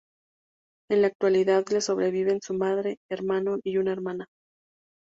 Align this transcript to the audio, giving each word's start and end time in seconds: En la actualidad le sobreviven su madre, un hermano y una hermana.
En 0.89 1.01
la 1.03 1.09
actualidad 1.09 1.63
le 1.69 1.79
sobreviven 1.79 2.41
su 2.41 2.55
madre, 2.55 2.97
un 2.97 3.13
hermano 3.15 3.59
y 3.63 3.77
una 3.77 3.91
hermana. 3.91 4.25